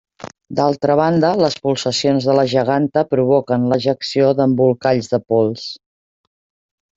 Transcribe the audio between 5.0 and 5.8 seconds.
de pols.